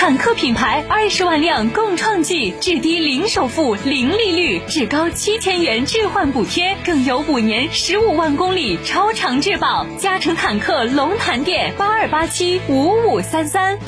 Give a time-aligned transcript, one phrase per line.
[0.00, 9.86] 坦克品牌二十万辆共创季，至低零首付、零利率，至高七千元置换补贴，更有五年十五万公里超长质保。
[9.98, 13.78] 嘉诚坦克龙潭店八二八七五五三三。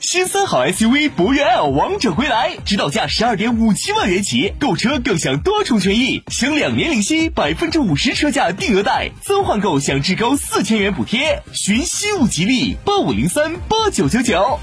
[0.00, 11.42] 新三好 SUV 博越 L 王者归来，指导价十二点五七万元起，购车更享多重权益，享两年零息，百分之五十车价定额贷，增换购享至高四千元补贴。
[11.52, 14.58] 寻西物吉利八五零三八九九九。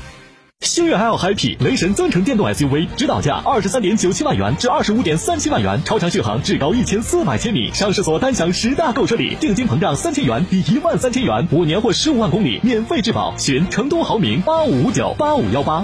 [0.62, 13.34] 星越 L Happy 雷神增程电动 SUV，指导价二十三点九七万元至二十五点三七万元，超长续航至高一千四百千米，上市所单享十大购车礼，定金膨胀三千元抵一万三千元，五年或十五万公里免费质保。
[13.38, 15.84] 寻成都豪明八五五九八五幺八。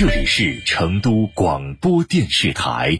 [0.00, 2.98] 这里是成都广播电视台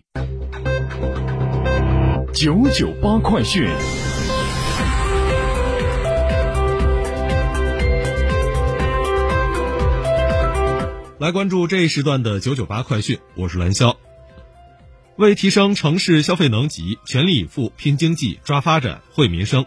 [2.35, 3.67] 九九八快讯。
[11.19, 13.97] 来关注这一时段的九九八快讯，我是蓝霄。
[15.17, 19.65] 为提升城市消费能级，全力以赴拼经济、抓发展、惠民生，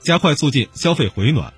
[0.00, 1.54] 加快促进消费回暖。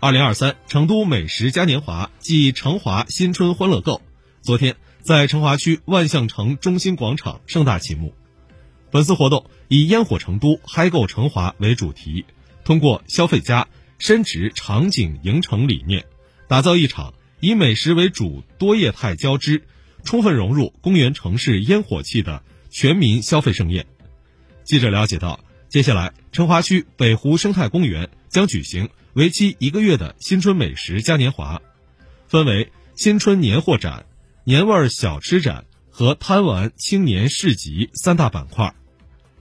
[0.00, 4.00] 二零二三成都美食嘉年华暨成华新春欢乐购。
[4.42, 8.12] 昨天，在成华区万象城中心广场盛大启幕。
[8.90, 12.24] 本次活动以“烟火成都，嗨购成华”为主题，
[12.64, 13.68] 通过消费加
[14.00, 16.06] 深植场景营城理念，
[16.48, 19.62] 打造一场以美食为主、多业态交织、
[20.02, 23.86] 充分融入公园城市烟火气的全民消费盛宴。
[24.64, 25.38] 记者了解到，
[25.68, 31.62] 接下来成华区北湖生态公园将举行为期一个月的新春美食嘉年华，
[32.26, 34.04] 分为新春年货展。
[34.44, 38.74] 年味儿小吃展和贪玩青年市集三大板块。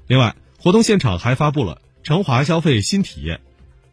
[0.05, 3.41] 另外，活动现场还发布了成华消费新体验、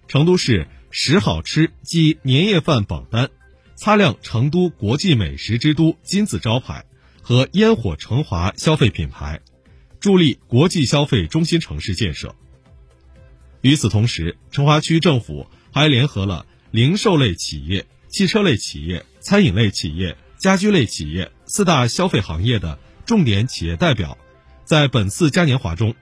[0.07, 3.31] 成都市十好吃暨年夜饭榜单、
[3.75, 6.85] 擦亮成都国际美食之都金字招牌
[7.23, 9.41] 和烟火成华消费品牌，
[10.01, 12.35] 助力国际消费中心城市建设。
[13.63, 20.15] 与此同时，成华区政府还联合了零售类企业、汽车类企业、餐饮类企业。
[20.39, 24.17] 家居类企业四大消费行业的重点企业代表，
[24.65, 25.97] 在本次嘉年华中，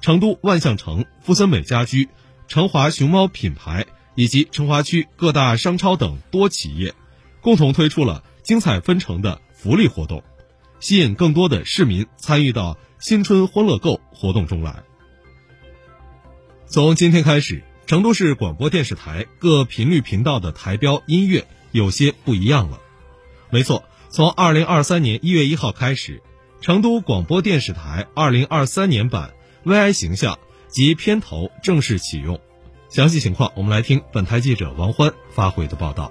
[0.00, 2.08] 成都万象城、富森美家居、
[2.48, 6.94] 成华熊猫品牌以及成华区各大商超等多企业，
[7.42, 10.24] 共同推出了精彩纷呈的福利活动，
[10.80, 14.82] 吸引更多的市民参与到新春欢乐购活动中来。
[16.66, 22.80] 从今天开始，成都市广播电视台各频率频道的台标音乐有些不一样了。
[23.52, 26.22] 没错，从二零二三年一月一号开始，
[26.62, 32.40] 成都广播电视台二零二三年版 VI 形象及片头正式启用。
[32.88, 36.10] 详细情况，我们来听本台记者王欢发回的报道。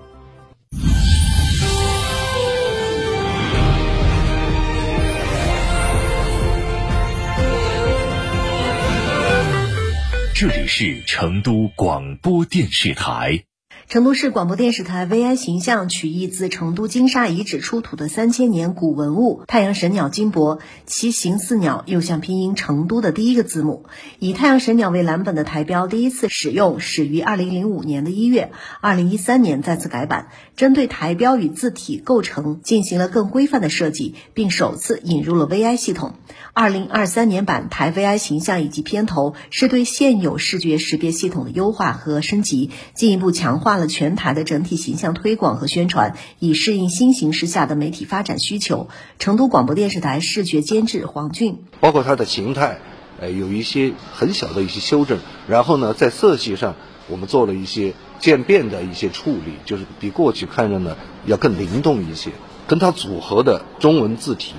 [10.35, 13.45] 这里是成都广播电视台。
[13.91, 23.83] 成都市广播电视台 VI 形象取意自成都金沙遗址出土的三千年古文物太阳神鸟金箔，其形似鸟，又像拼音成都的第一个字母。
[24.17, 36.13] 以太阳神鸟为蓝本的台标第一次使用始于二零零五年的一月，二零一三年再次改版，针对台标与字体构成进行了更规范的设计，并首次引入了 VI 系统。
[36.53, 43.80] 二零二三年版台 VI 形象以及片头是对现有视觉识别系统的优化和升级，进一步强化了。
[43.87, 48.89] 全台的整体形象推广和宣传，以适应新形势下的媒体发展需求。
[49.19, 52.79] 成都广播电视台视觉监制黄俊，包括它的形态，
[53.19, 56.75] 呃，有一些很小的一些修正，然后呢，在色系上，
[57.07, 62.31] 我们做了一些渐变的一些处理，就是比过去看着呢要更灵动一些，
[62.67, 64.53] 跟它组合的中文字体、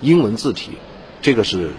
[0.00, 0.72] 英文字体，
[1.20, 1.70] 这个是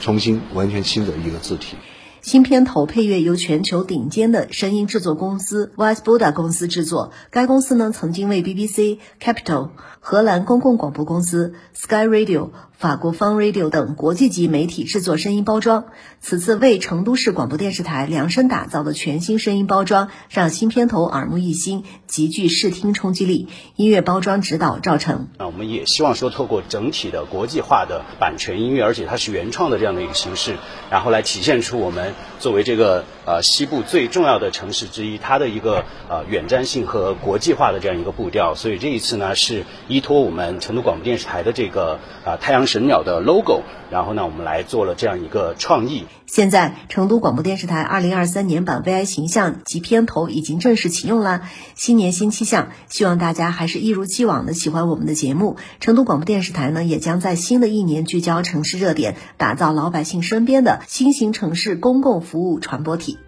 [0.00, 1.76] 重新完全新的一个字体。
[2.20, 7.12] 新片头配乐由全球顶尖的声音制作公司 v i c e b u d d a 公司制作。
[7.30, 9.70] 该公司呢，曾经为 BBC、Capital、
[10.00, 12.50] 荷兰公共广播公司、Sky Radio。
[12.78, 15.86] 法国方 Radio 等国际级媒体制作声音包装，
[16.20, 23.48] 此次为成都市广播电视台量身打造的全新声音包装，让新片头耳目一新，极具视听冲击力。
[23.74, 30.54] 音乐包装指导赵成，那我们也希望说，透过整体的国际化的版权音乐，而且它是原创的这样的一个形式，
[30.88, 38.54] 然后来体现出我们作为这个呃西部最重要的城市之一，它的一个呃远瞻性和国际化的这样一个步调。
[38.54, 42.67] 所以这一次呢，是依托我们成都广播电视台的这个啊太阳。
[42.68, 46.04] 神鸟的 logo，然后呢，我们来做了这样一个创意。
[46.26, 51.40] 现在，成都广播电视台二零二三年版 VI 形象及片头已经正式启用了。
[51.74, 55.56] 新年新气象，希望大家还是一如既往的喜欢我们的节目。
[55.80, 63.18] 成都广播电视台呢，也将在新的一年聚焦城市热点，打造老百姓身边的新型城市公共服务传播体。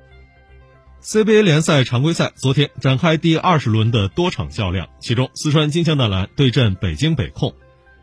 [1.02, 7.54] CBA 联赛常规赛昨天展开第二十轮的多场较量，其中四川金枪男篮对阵北京北控。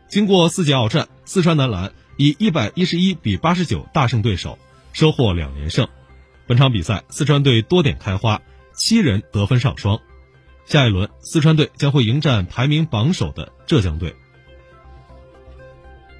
[0.08, 4.58] 经过四节鏖战，四川男篮以一百一十一比八十九大胜对手，
[4.94, 5.86] 收获两连胜。
[6.46, 8.40] 本场比赛，四川队多点开花，
[8.74, 10.00] 七人得分上双。
[10.64, 14.14] 下一轮，四川队将会迎战排名榜首的浙江队。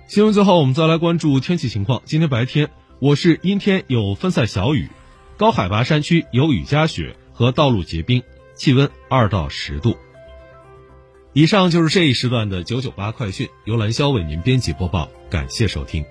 [0.06, 2.02] 新闻最后，我们再来关注天气情况。
[2.05, 2.69] 今天白天，
[2.99, 4.91] 我市阴天有分散小雨，
[5.38, 8.23] 高海拔山区有雨夹雪和道路结冰，
[8.55, 9.96] 气温二到十度。
[11.38, 16.05] 以上就是这一时段的九九八快讯，由兰霄为您编辑播报，感谢收听。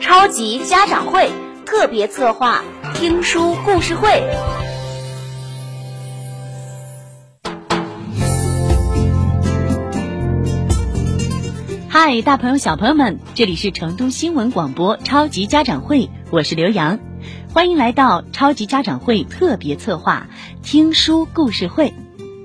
[0.00, 1.30] 超级家长会
[1.66, 2.64] 特别策划
[2.94, 4.22] 听书故事会。
[11.98, 17.00] 嗨，大朋友小朋友们，这里是成都新闻广播超级家长会，我是刘洋，
[17.54, 20.28] 欢迎来到超级家长会特别策划
[20.62, 21.94] 听书故事会。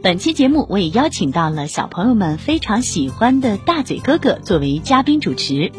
[0.01, 5.69] 本期节目我也邀请到了小朋友们非常喜欢的大嘴哥哥作为嘉宾主持。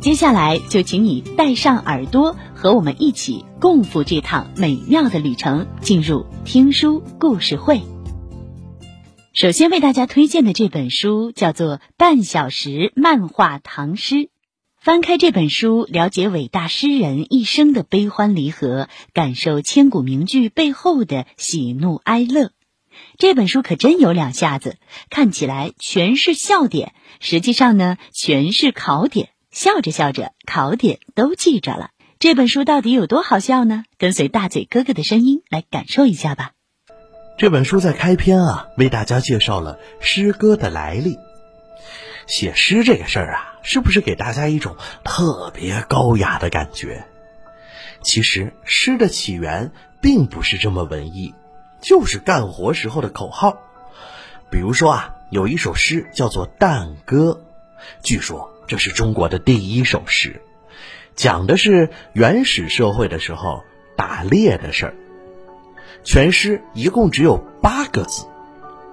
[0.00, 7.82] 接下来就请你带上耳朵，和我们一起共赴这趟美妙的旅程，进入听书故事会。
[9.36, 14.14] 首先为大家推荐的这本书叫做《半小时漫画唐诗》。
[14.80, 22.52] 翻开这本书，了解伟大诗人一生的悲欢离合，感受千古名句背后的喜怒哀乐。
[23.18, 24.78] 这本书可真有两下子，
[25.10, 29.28] 看起来全是笑点，实际上呢全是考点。
[29.50, 31.90] 笑着笑着，考点都记着了。
[32.18, 33.84] 这本书到底有多好笑呢？
[33.98, 36.52] 跟随大嘴哥哥的声音来感受一下吧。
[37.36, 41.18] 这本书在开篇啊，为大家介绍了诗歌的来历。
[42.26, 44.74] 写诗这个事儿啊，是不是给大家一种
[45.04, 47.04] 特别高雅的感觉？
[48.00, 51.34] 其实诗的起源并不是这么文艺，
[51.82, 53.58] 就是干活时候的口号。
[54.50, 57.42] 比如说啊，有一首诗叫做《旦歌》，
[58.02, 60.40] 据说这是中国的第一首诗，
[61.14, 63.62] 讲的是原始社会的时候
[63.94, 64.94] 打猎的事儿。
[66.06, 68.26] 全诗一共只有八个字，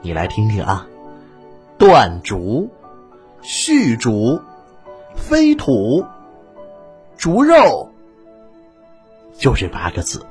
[0.02, 0.88] 你来听听啊：
[1.78, 2.72] 断竹、
[3.44, 4.42] 续竹、
[5.16, 6.04] 飞土、
[7.16, 7.92] 竹肉，
[9.38, 10.26] 就这八个字。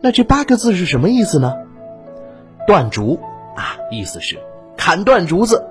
[0.00, 1.54] 那这八个字是什么意思呢？
[2.66, 3.20] 断竹
[3.54, 4.36] 啊，意思是
[4.76, 5.62] 砍断竹子；